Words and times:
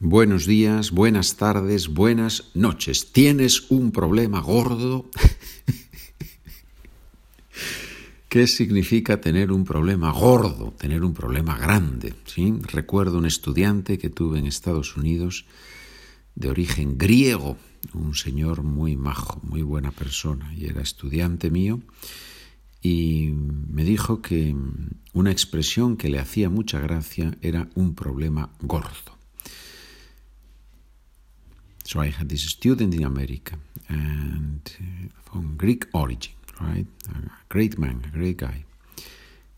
Buenos 0.00 0.46
días, 0.46 0.92
buenas 0.92 1.38
tardes, 1.38 1.88
buenas 1.88 2.52
noches. 2.54 3.10
¿Tienes 3.10 3.68
un 3.68 3.90
problema 3.90 4.40
gordo? 4.40 5.10
¿Qué 8.28 8.46
significa 8.46 9.20
tener 9.20 9.50
un 9.50 9.64
problema 9.64 10.12
gordo, 10.12 10.72
tener 10.78 11.02
un 11.02 11.14
problema 11.14 11.58
grande? 11.58 12.14
¿sí? 12.26 12.54
Recuerdo 12.62 13.18
un 13.18 13.26
estudiante 13.26 13.98
que 13.98 14.08
tuve 14.08 14.38
en 14.38 14.46
Estados 14.46 14.96
Unidos 14.96 15.46
de 16.36 16.48
origen 16.48 16.96
griego, 16.96 17.56
un 17.92 18.14
señor 18.14 18.62
muy 18.62 18.96
majo, 18.96 19.40
muy 19.42 19.62
buena 19.62 19.90
persona, 19.90 20.54
y 20.54 20.66
era 20.66 20.80
estudiante 20.80 21.50
mío, 21.50 21.80
y 22.80 23.30
me 23.32 23.82
dijo 23.82 24.22
que 24.22 24.54
una 25.12 25.32
expresión 25.32 25.96
que 25.96 26.08
le 26.08 26.20
hacía 26.20 26.50
mucha 26.50 26.78
gracia 26.78 27.36
era 27.42 27.68
un 27.74 27.96
problema 27.96 28.52
gordo. 28.60 29.17
So 31.88 32.00
I 32.00 32.10
had 32.10 32.28
this 32.28 32.42
student 32.42 32.92
in 32.92 33.02
America, 33.02 33.54
and 33.88 34.60
uh, 34.78 35.08
from 35.24 35.56
Greek 35.56 35.86
origin, 35.94 36.34
right? 36.60 36.86
A 37.08 37.30
great 37.48 37.78
man, 37.78 38.02
a 38.04 38.10
great 38.14 38.36
guy. 38.36 38.66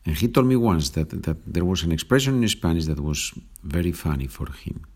And 0.07 0.17
he 0.17 0.29
told 0.29 0.47
me 0.47 0.55
once 0.55 0.91
that, 0.91 1.11
that 1.25 1.39
there 1.45 1.65
was 1.65 1.83
an 1.83 1.91
expression 1.91 2.41
in 2.41 2.49
Spanish 2.49 2.87
that 2.87 3.01
was 3.01 3.33
very 3.65 3.91
funny 3.91 4.29
for 4.29 4.47
him. 4.65 4.87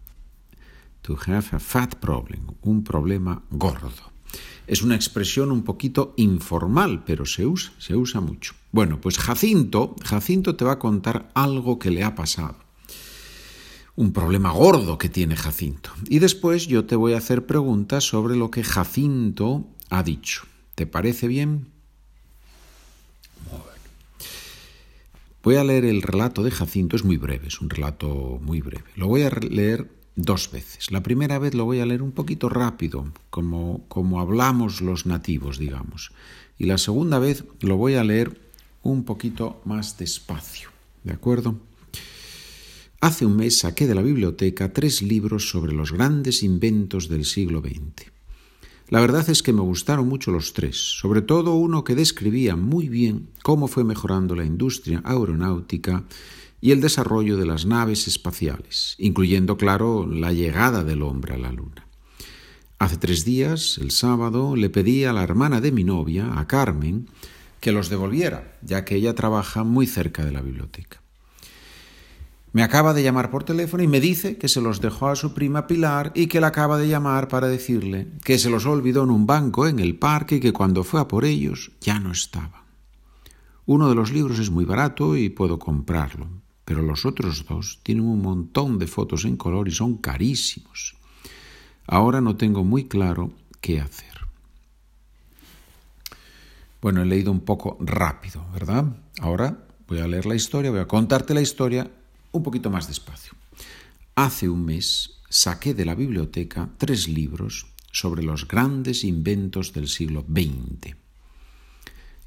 To 1.02 1.16
have 1.26 1.52
a 1.52 1.58
fat 1.58 2.00
problem, 2.00 2.56
un 2.62 2.84
problema 2.84 3.42
gordo. 3.50 4.12
Es 4.68 4.82
una 4.82 4.94
expresión 4.94 5.50
un 5.50 5.64
poquito 5.64 6.14
informal, 6.16 7.02
pero 7.04 7.26
se 7.26 7.46
usa, 7.46 7.72
se 7.78 7.96
usa 7.96 8.20
mucho. 8.20 8.54
Bueno, 8.70 9.00
pues 9.00 9.18
Jacinto, 9.18 9.96
Jacinto 10.04 10.54
te 10.54 10.64
va 10.64 10.74
a 10.74 10.78
contar 10.78 11.32
algo 11.34 11.80
que 11.80 11.90
le 11.90 12.04
ha 12.04 12.14
pasado 12.14 12.63
un 13.96 14.12
problema 14.12 14.50
gordo 14.50 14.98
que 14.98 15.08
tiene 15.08 15.36
Jacinto. 15.36 15.90
Y 16.08 16.18
después 16.18 16.66
yo 16.66 16.84
te 16.84 16.96
voy 16.96 17.14
a 17.14 17.18
hacer 17.18 17.46
preguntas 17.46 18.04
sobre 18.04 18.36
lo 18.36 18.50
que 18.50 18.64
Jacinto 18.64 19.66
ha 19.90 20.02
dicho. 20.02 20.42
¿Te 20.74 20.86
parece 20.86 21.28
bien? 21.28 21.68
Voy 25.44 25.56
a 25.56 25.64
leer 25.64 25.84
el 25.84 26.00
relato 26.00 26.42
de 26.42 26.50
Jacinto, 26.50 26.96
es 26.96 27.04
muy 27.04 27.18
breve, 27.18 27.48
es 27.48 27.60
un 27.60 27.68
relato 27.68 28.40
muy 28.42 28.62
breve. 28.62 28.84
Lo 28.96 29.08
voy 29.08 29.22
a 29.22 29.30
leer 29.30 29.90
dos 30.16 30.50
veces. 30.50 30.90
La 30.90 31.02
primera 31.02 31.38
vez 31.38 31.54
lo 31.54 31.66
voy 31.66 31.80
a 31.80 31.86
leer 31.86 32.00
un 32.00 32.12
poquito 32.12 32.48
rápido, 32.48 33.12
como, 33.28 33.84
como 33.88 34.20
hablamos 34.20 34.80
los 34.80 35.04
nativos, 35.04 35.58
digamos. 35.58 36.12
Y 36.58 36.64
la 36.64 36.78
segunda 36.78 37.18
vez 37.18 37.44
lo 37.60 37.76
voy 37.76 37.94
a 37.94 38.04
leer 38.04 38.40
un 38.82 39.04
poquito 39.04 39.60
más 39.64 39.98
despacio. 39.98 40.70
¿De 41.02 41.12
acuerdo? 41.12 41.56
Hace 43.04 43.26
un 43.26 43.36
mes 43.36 43.58
saqué 43.58 43.86
de 43.86 43.94
la 43.94 44.00
biblioteca 44.00 44.72
tres 44.72 45.02
libros 45.02 45.50
sobre 45.50 45.74
los 45.74 45.92
grandes 45.92 46.42
inventos 46.42 47.06
del 47.10 47.26
siglo 47.26 47.60
XX. 47.60 48.10
La 48.88 49.02
verdad 49.02 49.28
es 49.28 49.42
que 49.42 49.52
me 49.52 49.60
gustaron 49.60 50.08
mucho 50.08 50.30
los 50.30 50.54
tres, 50.54 50.78
sobre 50.78 51.20
todo 51.20 51.52
uno 51.52 51.84
que 51.84 51.94
describía 51.94 52.56
muy 52.56 52.88
bien 52.88 53.28
cómo 53.42 53.68
fue 53.68 53.84
mejorando 53.84 54.34
la 54.34 54.46
industria 54.46 55.02
aeronáutica 55.04 56.04
y 56.62 56.70
el 56.70 56.80
desarrollo 56.80 57.36
de 57.36 57.44
las 57.44 57.66
naves 57.66 58.08
espaciales, 58.08 58.94
incluyendo, 58.96 59.58
claro, 59.58 60.06
la 60.06 60.32
llegada 60.32 60.82
del 60.82 61.02
hombre 61.02 61.34
a 61.34 61.38
la 61.38 61.52
Luna. 61.52 61.86
Hace 62.78 62.96
tres 62.96 63.26
días, 63.26 63.76
el 63.82 63.90
sábado, 63.90 64.56
le 64.56 64.70
pedí 64.70 65.04
a 65.04 65.12
la 65.12 65.24
hermana 65.24 65.60
de 65.60 65.72
mi 65.72 65.84
novia, 65.84 66.40
a 66.40 66.46
Carmen, 66.46 67.10
que 67.60 67.70
los 67.70 67.90
devolviera, 67.90 68.56
ya 68.62 68.86
que 68.86 68.94
ella 68.96 69.14
trabaja 69.14 69.62
muy 69.62 69.86
cerca 69.86 70.24
de 70.24 70.32
la 70.32 70.40
biblioteca. 70.40 71.03
Me 72.54 72.62
acaba 72.62 72.94
de 72.94 73.02
llamar 73.02 73.32
por 73.32 73.42
teléfono 73.42 73.82
y 73.82 73.88
me 73.88 73.98
dice 73.98 74.38
que 74.38 74.46
se 74.46 74.60
los 74.60 74.80
dejó 74.80 75.08
a 75.08 75.16
su 75.16 75.34
prima 75.34 75.66
Pilar 75.66 76.12
y 76.14 76.28
que 76.28 76.40
la 76.40 76.46
acaba 76.46 76.78
de 76.78 76.86
llamar 76.86 77.26
para 77.26 77.48
decirle 77.48 78.06
que 78.22 78.38
se 78.38 78.48
los 78.48 78.64
olvidó 78.64 79.02
en 79.02 79.10
un 79.10 79.26
banco 79.26 79.66
en 79.66 79.80
el 79.80 79.98
parque 79.98 80.36
y 80.36 80.40
que 80.40 80.52
cuando 80.52 80.84
fue 80.84 81.00
a 81.00 81.08
por 81.08 81.24
ellos 81.24 81.72
ya 81.80 81.98
no 81.98 82.12
estaban. 82.12 82.62
Uno 83.66 83.88
de 83.88 83.96
los 83.96 84.12
libros 84.12 84.38
es 84.38 84.50
muy 84.50 84.64
barato 84.64 85.16
y 85.16 85.30
puedo 85.30 85.58
comprarlo, 85.58 86.28
pero 86.64 86.82
los 86.82 87.04
otros 87.04 87.44
dos 87.44 87.80
tienen 87.82 88.04
un 88.04 88.22
montón 88.22 88.78
de 88.78 88.86
fotos 88.86 89.24
en 89.24 89.36
color 89.36 89.66
y 89.66 89.72
son 89.72 89.96
carísimos. 89.96 90.94
Ahora 91.88 92.20
no 92.20 92.36
tengo 92.36 92.62
muy 92.62 92.84
claro 92.84 93.32
qué 93.60 93.80
hacer. 93.80 94.14
Bueno, 96.80 97.02
he 97.02 97.04
leído 97.04 97.32
un 97.32 97.40
poco 97.40 97.78
rápido, 97.80 98.46
¿verdad? 98.52 98.84
Ahora 99.20 99.58
voy 99.88 99.98
a 99.98 100.06
leer 100.06 100.26
la 100.26 100.36
historia, 100.36 100.70
voy 100.70 100.78
a 100.78 100.86
contarte 100.86 101.34
la 101.34 101.40
historia 101.40 101.90
un 102.34 102.42
poquito 102.42 102.68
más 102.68 102.88
despacio. 102.88 103.32
Hace 104.16 104.48
un 104.48 104.64
mes 104.64 105.20
saqué 105.30 105.72
de 105.72 105.84
la 105.84 105.94
biblioteca 105.94 106.68
tres 106.78 107.08
libros 107.08 107.66
sobre 107.90 108.22
los 108.22 108.46
grandes 108.46 109.04
inventos 109.04 109.72
del 109.72 109.88
siglo 109.88 110.24
XX. 110.28 110.96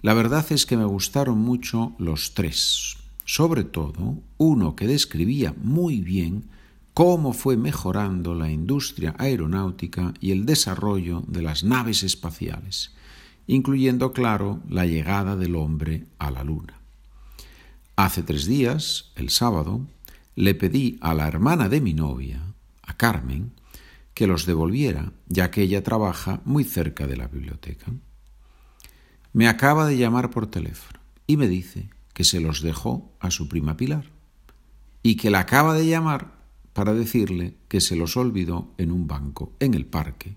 La 0.02 0.14
verdad 0.14 0.46
es 0.52 0.66
que 0.66 0.78
me 0.78 0.86
gustaron 0.86 1.40
mucho 1.40 1.94
los 2.00 2.34
tres, 2.34 2.98
sobre 3.26 3.64
todo 3.66 4.20
uno 4.38 4.76
que 4.76 4.88
describía 4.88 5.54
muy 5.62 6.00
bien 6.00 6.46
cómo 6.94 7.34
fue 7.34 7.58
mejorando 7.58 8.34
la 8.34 8.50
industria 8.50 9.14
aeronáutica 9.18 10.14
y 10.22 10.32
el 10.32 10.46
desarrollo 10.46 11.24
de 11.28 11.42
las 11.42 11.64
naves 11.64 12.04
espaciales, 12.04 12.92
incluyendo, 13.46 14.14
claro, 14.14 14.62
la 14.70 14.86
llegada 14.86 15.36
del 15.36 15.56
hombre 15.56 16.06
a 16.18 16.32
la 16.32 16.44
Luna. 16.44 16.80
Hace 17.98 18.22
tres 18.24 18.46
días, 18.46 19.12
el 19.16 19.30
sábado, 19.30 19.82
le 20.38 20.54
pedí 20.54 21.00
a 21.02 21.16
la 21.16 21.28
hermana 21.28 21.68
de 21.68 21.82
mi 21.82 21.96
novia, 21.96 22.54
a 22.84 22.96
Carmen, 22.96 23.54
que 24.14 24.28
los 24.28 24.46
devolviera, 24.46 25.12
ya 25.28 25.50
que 25.50 25.64
ella 25.64 25.82
trabaja 25.82 26.42
muy 26.46 26.64
cerca 26.64 27.08
de 27.08 27.18
la 27.18 27.28
biblioteca. 27.28 27.88
Me 29.34 29.48
acaba 29.48 29.88
de 29.88 29.98
llamar 29.98 30.30
por 30.30 30.46
teléfono 30.46 31.00
y 31.26 31.38
me 31.38 31.48
dice 31.48 31.90
que 32.14 32.24
se 32.24 32.40
los 32.40 32.62
dejó 32.62 33.12
a 33.20 33.32
su 33.32 33.50
prima 33.50 33.78
Pilar 33.78 34.12
y 35.02 35.16
que 35.16 35.32
la 35.32 35.40
acaba 35.40 35.74
de 35.74 35.88
llamar 35.88 36.36
para 36.74 36.94
decirle 36.94 37.56
que 37.68 37.82
se 37.82 37.96
los 37.96 38.16
olvidó 38.16 38.72
en 38.78 38.92
un 38.92 39.08
banco 39.08 39.54
en 39.60 39.74
el 39.74 39.88
parque 39.88 40.36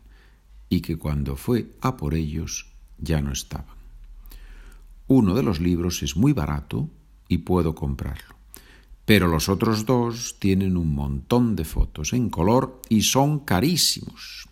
y 0.70 0.80
que 0.80 0.96
cuando 0.96 1.36
fue 1.36 1.72
a 1.82 1.98
por 1.98 2.14
ellos 2.14 2.72
ya 2.96 3.20
no 3.20 3.32
estaban. 3.32 3.76
Uno 5.08 5.34
de 5.34 5.42
los 5.42 5.60
libros 5.60 6.02
es 6.02 6.16
muy 6.16 6.32
barato 6.32 6.88
y 7.28 7.38
puedo 7.38 7.74
comprarlo 7.74 8.39
pero 9.10 9.26
los 9.26 9.48
otros 9.48 9.86
dos 9.86 10.36
tienen 10.38 10.76
un 10.76 10.94
montón 10.94 11.56
de 11.56 11.64
fotos 11.64 12.12
en 12.12 12.30
color 12.30 12.80
y 12.88 13.02
son 13.02 13.40
carísimos. 13.40 14.46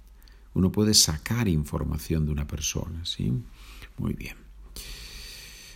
uno 0.54 0.72
puede 0.72 0.94
sacar 0.94 1.48
información 1.48 2.26
de 2.26 2.32
una 2.32 2.46
persona, 2.46 3.04
¿sí? 3.04 3.32
Muy 3.98 4.14
bien. 4.14 4.36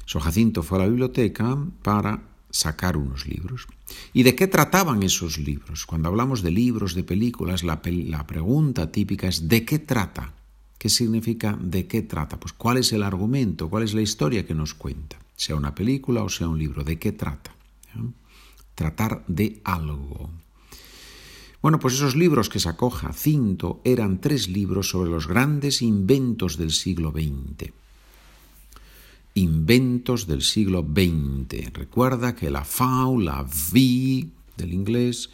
So 0.06 0.21
Jacinto 0.21 0.62
fue 0.62 0.79
a 0.79 0.82
la 0.82 0.88
biblioteca 0.88 1.56
para 1.82 2.23
sacar 2.50 2.97
unos 2.97 3.26
libros. 3.26 3.67
¿Y 4.12 4.23
de 4.23 4.35
qué 4.35 4.47
trataban 4.47 5.03
esos 5.03 5.38
libros? 5.38 5.87
Cuando 5.87 6.09
hablamos 6.09 6.43
de 6.43 6.50
libros, 6.50 6.94
de 6.94 7.03
películas, 7.03 7.65
la, 7.65 7.81
la 7.85 8.26
pregunta 8.26 8.93
típica 8.93 9.29
es 9.29 9.49
¿de 9.49 9.65
qué 9.65 9.81
trata? 9.81 10.32
¿Qué 10.79 10.88
significa 10.88 11.59
de 11.61 11.87
qué 11.87 12.03
trata? 12.03 12.38
Pues 12.38 12.53
cuál 12.53 12.76
es 12.76 12.93
el 12.93 13.03
argumento, 13.03 13.69
cuál 13.69 13.82
es 13.82 13.94
la 13.94 14.03
historia 14.03 14.47
que 14.47 14.55
nos 14.55 14.75
cuenta, 14.75 15.19
sea 15.35 15.56
una 15.56 15.75
película 15.75 16.23
o 16.23 16.29
sea 16.29 16.49
un 16.49 16.59
libro, 16.59 16.85
¿de 16.85 16.99
qué 16.99 17.12
trata? 17.12 17.55
Tratar 18.75 19.25
de 19.26 19.61
algo. 19.65 20.31
Bueno, 21.64 21.78
pues 21.78 21.94
esos 21.94 22.14
libros 22.14 22.50
que 22.50 22.61
sacó 22.61 22.90
Jacinto 22.90 23.81
eran 23.84 24.20
tres 24.20 24.49
libros 24.50 24.90
sobre 24.90 25.08
los 25.08 25.26
grandes 25.26 25.81
inventos 25.81 26.58
del 26.58 26.72
siglo 26.72 27.11
XX. 27.11 27.72
Inventos 29.32 30.26
del 30.26 30.43
siglo 30.43 30.82
XX. 30.82 31.72
Recuerda 31.72 32.34
que 32.34 32.50
la 32.50 32.66
FAU, 32.66 33.19
la 33.19 33.40
V 33.40 34.28
del 34.58 34.75
inglés, 34.75 35.31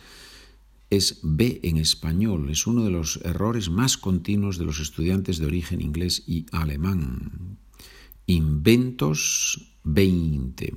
es 0.88 1.18
B 1.24 1.58
en 1.64 1.78
español. 1.78 2.48
Es 2.48 2.64
uno 2.68 2.84
de 2.84 2.90
los 2.90 3.18
errores 3.24 3.68
más 3.68 3.96
continuos 3.96 4.56
de 4.56 4.66
los 4.66 4.78
estudiantes 4.78 5.38
de 5.38 5.46
origen 5.46 5.82
inglés 5.82 6.22
y 6.28 6.46
alemán. 6.52 7.58
Inventos 8.26 9.72
20. 9.82 10.76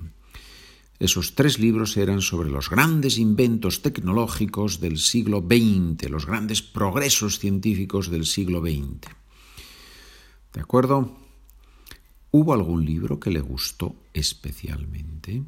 Esos 1.04 1.36
tres 1.36 1.60
libros 1.60 1.98
eran 1.98 2.22
sobre 2.22 2.50
los 2.50 2.70
grandes 2.70 3.18
inventos 3.18 3.82
tecnológicos 3.82 4.80
del 4.80 4.98
siglo 4.98 5.42
XX, 5.42 6.10
los 6.10 6.26
grandes 6.26 6.62
progresos 6.62 7.40
científicos 7.40 8.10
del 8.10 8.26
siglo 8.26 8.62
XX. 8.62 9.12
¿De 10.54 10.62
acuerdo? 10.62 11.12
¿Hubo 12.32 12.54
algún 12.54 12.86
libro 12.86 13.20
que 13.20 13.32
le 13.32 13.42
gustó 13.42 13.98
especialmente? 14.14 15.44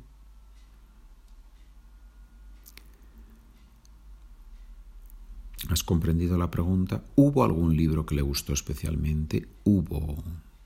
¿Has 5.69 5.83
comprendido 5.83 6.37
la 6.37 6.51
pregunta? 6.51 7.01
¿Hubo 7.15 7.45
algún 7.45 7.77
libro 7.77 8.05
que 8.05 8.15
le 8.15 8.23
gustó 8.23 8.51
especialmente? 8.51 9.47
Hubo. 9.63 10.21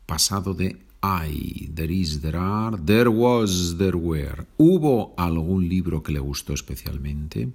Pasado 0.07 0.55
de 0.55 0.88
I, 1.01 1.69
there 1.73 1.91
is, 1.91 2.21
there 2.21 2.37
are, 2.37 2.77
there 2.77 3.09
was, 3.09 3.77
there 3.77 3.95
were. 3.95 4.45
¿Hubo 4.57 5.13
algún 5.17 5.69
libro 5.69 6.03
que 6.03 6.11
le 6.11 6.19
gustó 6.19 6.53
especialmente? 6.53 7.49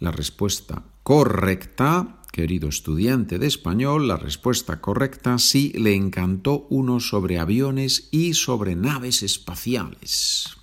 La 0.00 0.10
respuesta 0.10 0.82
correcta, 1.02 2.20
querido 2.32 2.68
estudiante 2.68 3.38
de 3.38 3.46
español, 3.46 4.08
la 4.08 4.16
respuesta 4.16 4.80
correcta 4.80 5.38
sí 5.38 5.72
le 5.76 5.94
encantó 5.94 6.66
uno 6.70 7.00
sobre 7.00 7.38
aviones 7.38 8.08
y 8.10 8.34
sobre 8.34 8.74
naves 8.74 9.22
espaciales. 9.22 10.56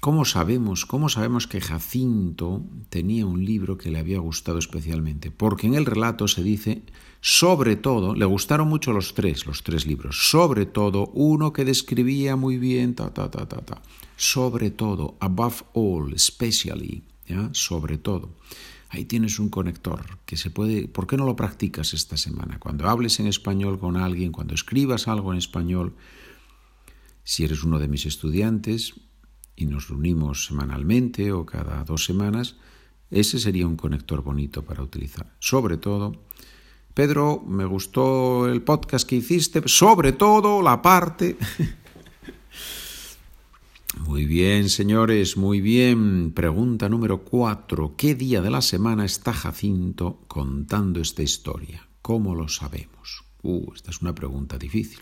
¿Cómo 0.00 0.24
sabemos, 0.24 0.86
¿Cómo 0.86 1.10
sabemos 1.10 1.46
que 1.46 1.60
Jacinto 1.60 2.64
tenía 2.88 3.26
un 3.26 3.44
libro 3.44 3.76
que 3.76 3.90
le 3.90 3.98
había 3.98 4.18
gustado 4.18 4.58
especialmente? 4.58 5.30
Porque 5.30 5.66
en 5.66 5.74
el 5.74 5.84
relato 5.84 6.26
se 6.26 6.42
dice, 6.42 6.82
sobre 7.20 7.76
todo, 7.76 8.14
le 8.14 8.24
gustaron 8.24 8.66
mucho 8.66 8.94
los 8.94 9.12
tres, 9.12 9.44
los 9.44 9.62
tres 9.62 9.84
libros, 9.84 10.30
sobre 10.30 10.64
todo 10.64 11.08
uno 11.08 11.52
que 11.52 11.66
describía 11.66 12.34
muy 12.34 12.56
bien, 12.56 12.94
ta, 12.94 13.12
ta, 13.12 13.30
ta, 13.30 13.46
ta, 13.46 13.58
ta, 13.58 13.82
sobre 14.16 14.70
todo, 14.70 15.18
above 15.20 15.64
all, 15.74 16.14
especially, 16.14 17.02
¿ya? 17.28 17.50
sobre 17.52 17.98
todo. 17.98 18.30
Ahí 18.88 19.04
tienes 19.04 19.38
un 19.38 19.50
conector 19.50 20.18
que 20.24 20.38
se 20.38 20.48
puede... 20.48 20.88
¿Por 20.88 21.06
qué 21.06 21.18
no 21.18 21.26
lo 21.26 21.36
practicas 21.36 21.92
esta 21.92 22.16
semana? 22.16 22.58
Cuando 22.58 22.88
hables 22.88 23.20
en 23.20 23.26
español 23.26 23.78
con 23.78 23.98
alguien, 23.98 24.32
cuando 24.32 24.54
escribas 24.54 25.08
algo 25.08 25.30
en 25.30 25.38
español, 25.38 25.94
si 27.22 27.44
eres 27.44 27.64
uno 27.64 27.78
de 27.78 27.88
mis 27.88 28.06
estudiantes, 28.06 28.94
y 29.60 29.66
nos 29.66 29.88
reunimos 29.88 30.46
semanalmente 30.46 31.32
o 31.32 31.44
cada 31.44 31.84
dos 31.84 32.04
semanas, 32.04 32.56
ese 33.10 33.38
sería 33.38 33.66
un 33.66 33.76
conector 33.76 34.22
bonito 34.22 34.64
para 34.64 34.82
utilizar. 34.82 35.34
Sobre 35.38 35.76
todo, 35.76 36.24
Pedro, 36.94 37.42
me 37.46 37.64
gustó 37.64 38.46
el 38.48 38.62
podcast 38.62 39.08
que 39.08 39.16
hiciste, 39.16 39.62
sobre 39.66 40.12
todo 40.12 40.62
la 40.62 40.80
parte... 40.82 41.36
Muy 44.06 44.24
bien, 44.24 44.68
señores, 44.68 45.36
muy 45.36 45.60
bien. 45.60 46.32
Pregunta 46.32 46.88
número 46.88 47.24
cuatro. 47.24 47.96
¿Qué 47.96 48.14
día 48.14 48.40
de 48.40 48.48
la 48.48 48.62
semana 48.62 49.04
está 49.04 49.32
Jacinto 49.32 50.20
contando 50.28 51.00
esta 51.00 51.22
historia? 51.22 51.88
¿Cómo 52.00 52.36
lo 52.36 52.48
sabemos? 52.48 53.24
Uh, 53.42 53.72
esta 53.74 53.90
es 53.90 54.00
una 54.00 54.14
pregunta 54.14 54.58
difícil. 54.58 55.00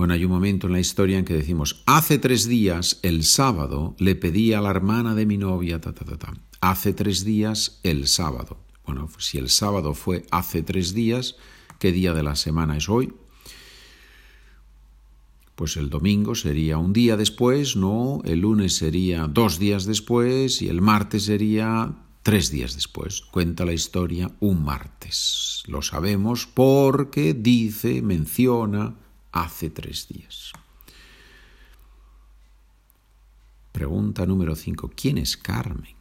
Bueno, 0.00 0.14
hay 0.14 0.24
un 0.24 0.30
momento 0.30 0.66
en 0.66 0.72
la 0.72 0.80
historia 0.80 1.18
en 1.18 1.26
que 1.26 1.34
decimos, 1.34 1.82
hace 1.84 2.18
tres 2.18 2.48
días, 2.48 3.00
el 3.02 3.22
sábado, 3.22 3.94
le 3.98 4.14
pedí 4.14 4.54
a 4.54 4.62
la 4.62 4.70
hermana 4.70 5.14
de 5.14 5.26
mi 5.26 5.36
novia, 5.36 5.78
ta, 5.78 5.92
ta, 5.92 6.06
ta, 6.06 6.16
ta. 6.16 6.32
Hace 6.62 6.94
tres 6.94 7.22
días, 7.22 7.80
el 7.82 8.06
sábado. 8.06 8.56
Bueno, 8.86 9.10
si 9.18 9.36
el 9.36 9.50
sábado 9.50 9.92
fue 9.92 10.24
hace 10.30 10.62
tres 10.62 10.94
días, 10.94 11.36
¿qué 11.78 11.92
día 11.92 12.14
de 12.14 12.22
la 12.22 12.34
semana 12.34 12.78
es 12.78 12.88
hoy? 12.88 13.12
Pues 15.54 15.76
el 15.76 15.90
domingo 15.90 16.34
sería 16.34 16.78
un 16.78 16.94
día 16.94 17.18
después, 17.18 17.76
no, 17.76 18.22
el 18.24 18.40
lunes 18.40 18.76
sería 18.76 19.26
dos 19.26 19.58
días 19.58 19.84
después 19.84 20.62
y 20.62 20.68
el 20.68 20.80
martes 20.80 21.24
sería 21.24 21.94
tres 22.22 22.50
días 22.50 22.74
después. 22.74 23.20
Cuenta 23.20 23.66
la 23.66 23.74
historia 23.74 24.30
un 24.40 24.64
martes. 24.64 25.62
Lo 25.66 25.82
sabemos 25.82 26.46
porque 26.46 27.34
dice, 27.34 28.00
menciona 28.00 28.96
hace 29.32 29.70
tres 29.70 30.08
días. 30.08 30.52
Pregunta 33.72 34.26
número 34.26 34.56
5. 34.56 34.90
¿Quién 34.94 35.18
es 35.18 35.36
Carmen? 35.36 36.00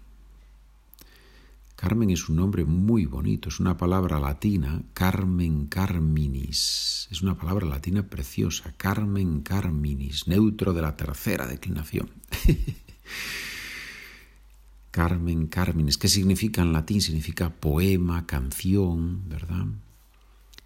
Carmen 1.75 2.09
es 2.09 2.27
un 2.27 2.35
nombre 2.35 2.65
muy 2.65 3.05
bonito, 3.05 3.47
es 3.47 3.61
una 3.61 3.77
palabra 3.77 4.19
latina, 4.19 4.81
Carmen 4.93 5.67
Carminis. 5.67 7.07
Es 7.09 7.21
una 7.21 7.37
palabra 7.37 7.67
latina 7.67 8.05
preciosa, 8.05 8.73
Carmen 8.75 9.39
Carminis, 9.39 10.27
neutro 10.27 10.73
de 10.73 10.81
la 10.81 10.97
tercera 10.97 11.47
declinación. 11.47 12.09
Carmen 14.91 15.47
Carminis, 15.47 15.97
¿qué 15.97 16.09
significa 16.09 16.63
en 16.63 16.73
latín? 16.73 17.01
Significa 17.01 17.49
poema, 17.49 18.25
canción, 18.25 19.29
¿verdad? 19.29 19.67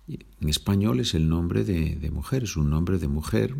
En 0.07 0.49
español 0.49 0.99
es 0.99 1.13
el 1.13 1.29
nombre 1.29 1.63
de, 1.63 2.11
mujer, 2.11 2.43
es 2.43 2.57
un 2.57 2.69
nombre 2.69 2.97
de 2.97 3.07
mujer 3.07 3.55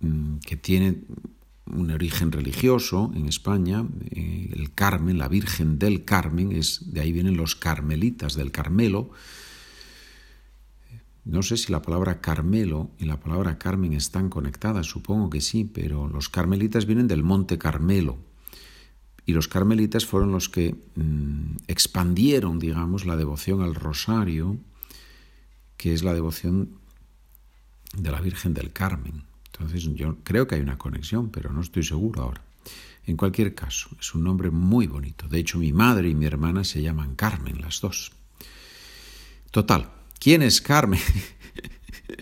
mm, 0.00 0.38
que 0.38 0.56
tiene 0.56 1.02
un 1.66 1.90
origen 1.90 2.32
religioso 2.32 3.12
en 3.14 3.26
España. 3.26 3.86
Eh, 4.10 4.50
el 4.54 4.72
Carmen, 4.72 5.18
la 5.18 5.28
Virgen 5.28 5.78
del 5.78 6.04
Carmen, 6.04 6.52
es, 6.52 6.92
de 6.92 7.00
ahí 7.00 7.12
vienen 7.12 7.36
los 7.36 7.56
carmelitas 7.56 8.34
del 8.34 8.50
Carmelo. 8.50 9.10
No 11.26 11.42
sé 11.42 11.58
si 11.58 11.70
la 11.70 11.82
palabra 11.82 12.22
Carmelo 12.22 12.90
y 12.98 13.04
la 13.04 13.20
palabra 13.20 13.58
Carmen 13.58 13.92
están 13.92 14.30
conectadas, 14.30 14.86
supongo 14.86 15.28
que 15.28 15.42
sí, 15.42 15.64
pero 15.64 16.08
los 16.08 16.30
carmelitas 16.30 16.86
vienen 16.86 17.06
del 17.06 17.22
Monte 17.22 17.58
Carmelo. 17.58 18.18
Y 19.26 19.34
los 19.34 19.46
carmelitas 19.46 20.06
fueron 20.06 20.32
los 20.32 20.48
que 20.48 20.74
mm, 20.96 21.56
expandieron, 21.68 22.58
digamos, 22.58 23.04
la 23.04 23.16
devoción 23.16 23.60
al 23.60 23.74
rosario 23.74 24.58
que 25.80 25.94
es 25.94 26.02
la 26.02 26.12
devoción 26.12 26.72
de 27.96 28.10
la 28.10 28.20
Virgen 28.20 28.52
del 28.52 28.70
Carmen. 28.70 29.24
Entonces 29.46 29.84
yo 29.94 30.18
creo 30.24 30.46
que 30.46 30.56
hay 30.56 30.60
una 30.60 30.76
conexión, 30.76 31.30
pero 31.30 31.54
no 31.54 31.62
estoy 31.62 31.82
seguro 31.84 32.20
ahora. 32.20 32.42
En 33.06 33.16
cualquier 33.16 33.54
caso, 33.54 33.88
es 33.98 34.14
un 34.14 34.22
nombre 34.22 34.50
muy 34.50 34.86
bonito. 34.86 35.26
De 35.26 35.38
hecho, 35.38 35.56
mi 35.56 35.72
madre 35.72 36.10
y 36.10 36.14
mi 36.14 36.26
hermana 36.26 36.64
se 36.64 36.82
llaman 36.82 37.14
Carmen, 37.14 37.62
las 37.62 37.80
dos. 37.80 38.12
Total, 39.50 39.90
¿quién 40.18 40.42
es 40.42 40.60
Carmen? 40.60 41.00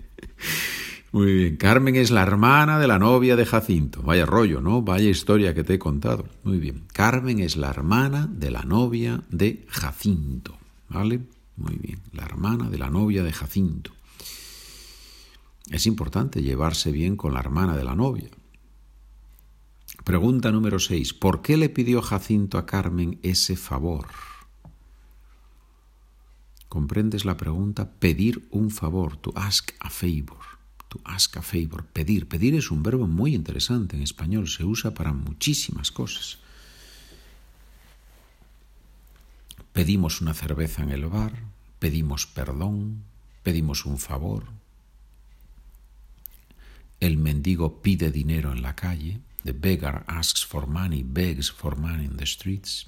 Muy 1.11 1.33
bien, 1.33 1.57
Carmen 1.57 1.97
es 1.97 2.11
la 2.11 2.21
hermana 2.21 2.79
de 2.79 2.87
la 2.87 2.97
novia 2.97 3.35
de 3.35 3.45
Jacinto. 3.45 4.01
Vaya 4.03 4.25
rollo, 4.25 4.61
¿no? 4.61 4.83
Vaya 4.83 5.09
historia 5.09 5.53
que 5.53 5.65
te 5.65 5.73
he 5.73 5.79
contado. 5.79 6.29
Muy 6.43 6.59
bien, 6.59 6.85
Carmen 6.93 7.39
es 7.39 7.57
la 7.57 7.71
hermana 7.71 8.29
de 8.31 8.51
la 8.51 8.63
novia 8.63 9.21
de 9.29 9.65
Jacinto. 9.67 10.57
¿Vale? 10.87 11.19
Muy 11.59 11.75
bien, 11.75 12.01
la 12.13 12.23
hermana 12.23 12.69
de 12.69 12.77
la 12.77 12.89
novia 12.89 13.21
de 13.21 13.33
Jacinto. 13.33 13.91
Es 15.69 15.85
importante 15.85 16.41
llevarse 16.41 16.91
bien 16.93 17.17
con 17.17 17.33
la 17.33 17.41
hermana 17.41 17.75
de 17.75 17.83
la 17.83 17.95
novia. 17.95 18.29
Pregunta 20.05 20.51
número 20.53 20.79
6. 20.79 21.13
¿Por 21.13 21.41
qué 21.41 21.57
le 21.57 21.67
pidió 21.67 22.01
Jacinto 22.01 22.57
a 22.57 22.65
Carmen 22.65 23.19
ese 23.23 23.57
favor? 23.57 24.07
¿Comprendes 26.69 27.25
la 27.25 27.35
pregunta? 27.35 27.91
Pedir 27.99 28.47
un 28.51 28.71
favor, 28.71 29.17
to 29.17 29.33
ask 29.35 29.73
a 29.81 29.89
favor. 29.89 30.39
To 30.87 31.01
ask 31.03 31.35
a 31.35 31.41
favor, 31.41 31.85
pedir. 31.87 32.29
Pedir 32.29 32.55
es 32.55 32.71
un 32.71 32.83
verbo 32.83 33.05
muy 33.05 33.35
interesante 33.35 33.97
en 33.97 34.03
español, 34.03 34.47
se 34.47 34.63
usa 34.63 34.93
para 34.93 35.11
muchísimas 35.11 35.91
cosas. 35.91 36.39
Pedimos 39.73 40.21
una 40.21 40.33
cerveza 40.33 40.83
en 40.83 40.89
el 40.91 41.05
bar, 41.05 41.33
pedimos 41.79 42.25
perdón, 42.27 43.03
pedimos 43.43 43.85
un 43.85 43.97
favor. 43.97 44.59
el 46.99 47.17
mendigo 47.17 47.81
pide 47.81 48.11
dinero 48.11 48.51
en 48.51 48.61
la 48.61 48.75
calle, 48.75 49.21
the 49.43 49.53
beggar 49.53 50.03
asks 50.07 50.45
for 50.45 50.67
money, 50.67 51.03
begs 51.03 51.51
for 51.51 51.77
money 51.77 52.05
in 52.05 52.17
the 52.17 52.25
streets. 52.25 52.87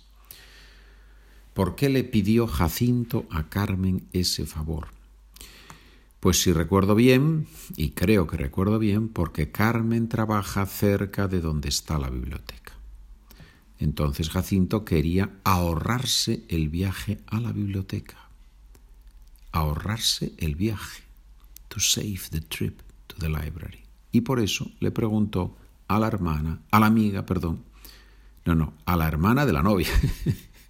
¿Por 1.54 1.76
qué 1.76 1.90
le 1.90 2.04
pidió 2.04 2.48
Jacinto 2.48 3.26
a 3.30 3.50
Carmen 3.50 4.08
ese 4.14 4.46
favor? 4.46 4.88
Pues 6.20 6.42
si 6.42 6.54
recuerdo 6.54 6.94
bien, 6.96 7.48
y 7.76 7.92
creo 7.92 8.28
que 8.28 8.38
recuerdo 8.38 8.80
bien, 8.80 9.10
porque 9.10 9.52
Carmen 9.52 10.08
trabaja 10.08 10.66
cerca 10.66 11.28
de 11.28 11.42
donde 11.42 11.70
está 11.70 11.98
la 11.98 12.10
biblioteca. 12.10 12.61
Entonces 13.82 14.30
Jacinto 14.30 14.86
quería 14.86 15.32
ahorrarse 15.44 16.44
el 16.50 16.70
viaje 16.70 17.20
a 17.26 17.40
la 17.40 17.52
biblioteca. 17.52 18.30
Ahorrarse 19.52 20.34
el 20.38 20.54
viaje. 20.54 21.02
To 21.68 21.80
save 21.80 22.22
the 22.30 22.42
trip 22.42 22.82
to 23.08 23.16
the 23.18 23.28
library. 23.28 23.80
Y 24.12 24.22
por 24.22 24.40
eso 24.40 24.70
le 24.80 24.92
preguntó 24.92 25.58
a 25.88 25.98
la 25.98 26.08
hermana, 26.08 26.60
a 26.70 26.80
la 26.80 26.86
amiga, 26.86 27.26
perdón. 27.26 27.64
No, 28.46 28.54
no, 28.54 28.74
a 28.86 28.96
la 28.96 29.08
hermana 29.08 29.48
de 29.48 29.54
la 29.54 29.64
novia. 29.64 29.90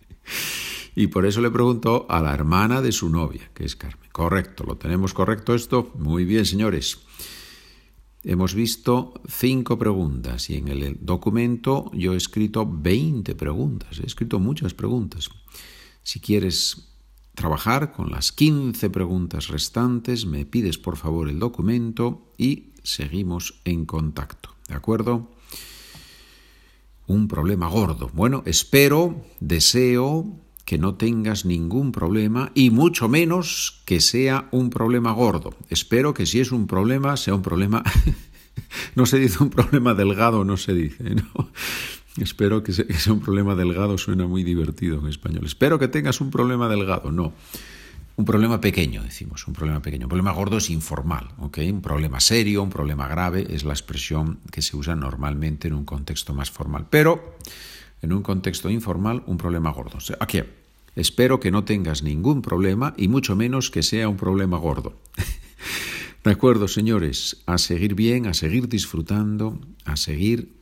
y 0.95 1.07
por 1.07 1.25
eso 1.25 1.41
le 1.41 1.51
preguntó 1.51 2.05
a 2.09 2.21
la 2.21 2.33
hermana 2.33 2.81
de 2.81 2.93
su 2.93 3.09
novia, 3.09 3.51
que 3.53 3.65
es 3.65 3.75
Carmen. 3.75 4.09
Correcto, 4.13 4.63
lo 4.63 4.77
tenemos 4.77 5.13
correcto 5.13 5.53
esto. 5.53 5.91
Muy 5.95 6.23
bien, 6.23 6.45
señores. 6.45 6.99
Hemos 8.23 8.53
visto 8.53 9.13
cinco 9.27 9.79
preguntas 9.79 10.49
y 10.51 10.57
en 10.57 10.67
el 10.67 10.97
documento 11.01 11.89
yo 11.93 12.13
he 12.13 12.17
escrito 12.17 12.69
20 12.69 13.33
preguntas, 13.33 13.99
he 13.99 14.05
escrito 14.05 14.39
muchas 14.39 14.75
preguntas. 14.75 15.29
Si 16.03 16.19
quieres 16.19 16.89
trabajar 17.33 17.91
con 17.91 18.11
las 18.11 18.31
15 18.31 18.91
preguntas 18.91 19.47
restantes, 19.47 20.27
me 20.27 20.45
pides 20.45 20.77
por 20.77 20.97
favor 20.97 21.29
el 21.29 21.39
documento 21.39 22.31
y 22.37 22.73
seguimos 22.83 23.61
en 23.65 23.85
contacto. 23.85 24.53
¿De 24.67 24.75
acuerdo? 24.75 25.31
Un 27.07 27.27
problema 27.27 27.67
gordo. 27.67 28.11
Bueno, 28.13 28.43
espero, 28.45 29.25
deseo 29.39 30.39
que 30.71 30.77
no 30.77 30.95
tengas 30.95 31.43
ningún 31.43 31.91
problema 31.91 32.53
y 32.55 32.69
mucho 32.69 33.09
menos 33.09 33.81
que 33.83 33.99
sea 33.99 34.47
un 34.51 34.69
problema 34.69 35.11
gordo. 35.11 35.53
Espero 35.67 36.13
que 36.13 36.25
si 36.25 36.39
es 36.39 36.53
un 36.53 36.65
problema 36.65 37.17
sea 37.17 37.35
un 37.35 37.41
problema, 37.41 37.83
no 38.95 39.05
se 39.05 39.19
dice 39.19 39.43
un 39.43 39.49
problema 39.49 39.95
delgado, 39.95 40.45
no 40.45 40.55
se 40.55 40.73
dice. 40.73 41.13
Espero 42.15 42.63
que 42.63 42.71
sea 42.71 43.11
un 43.11 43.19
problema 43.19 43.53
delgado, 43.55 43.97
suena 43.97 44.27
muy 44.27 44.45
divertido 44.45 44.97
en 44.99 45.07
español. 45.07 45.43
Espero 45.43 45.77
que 45.77 45.89
tengas 45.89 46.21
un 46.21 46.31
problema 46.31 46.69
delgado, 46.69 47.11
no. 47.11 47.33
Un 48.15 48.23
problema 48.23 48.61
pequeño, 48.61 49.03
decimos, 49.03 49.45
un 49.49 49.53
problema 49.53 49.81
pequeño. 49.81 50.05
Un 50.05 50.09
problema 50.11 50.31
gordo 50.31 50.55
es 50.55 50.69
informal, 50.69 51.31
¿ok? 51.39 51.57
Un 51.69 51.81
problema 51.81 52.21
serio, 52.21 52.63
un 52.63 52.69
problema 52.69 53.09
grave 53.09 53.45
es 53.49 53.65
la 53.65 53.73
expresión 53.73 54.39
que 54.53 54.61
se 54.61 54.77
usa 54.77 54.95
normalmente 54.95 55.67
en 55.67 55.73
un 55.73 55.83
contexto 55.83 56.33
más 56.33 56.49
formal. 56.49 56.87
Pero 56.89 57.35
en 58.01 58.13
un 58.13 58.23
contexto 58.23 58.69
informal, 58.69 59.21
un 59.25 59.37
problema 59.37 59.69
gordo. 59.71 59.97
Aquí, 60.21 60.41
Espero 60.95 61.39
que 61.39 61.51
no 61.51 61.63
tengas 61.63 62.03
ningún 62.03 62.41
problema 62.41 62.93
y 62.97 63.07
mucho 63.07 63.35
menos 63.35 63.71
que 63.71 63.83
sea 63.83 64.09
un 64.09 64.17
problema 64.17 64.57
gordo. 64.57 64.93
De 66.23 66.31
acuerdo, 66.31 66.67
señores, 66.67 67.41
a 67.45 67.57
seguir 67.57 67.95
bien, 67.95 68.27
a 68.27 68.33
seguir 68.33 68.67
disfrutando, 68.69 69.59
a 69.85 69.95
seguir 69.95 70.53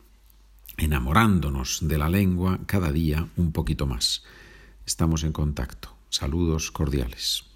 enamorándonos 0.78 1.80
de 1.82 1.98
la 1.98 2.08
lengua 2.08 2.60
cada 2.66 2.92
día 2.92 3.28
un 3.36 3.52
poquito 3.52 3.86
más. 3.86 4.22
Estamos 4.86 5.24
en 5.24 5.32
contacto. 5.32 5.94
Saludos 6.08 6.70
cordiales. 6.70 7.49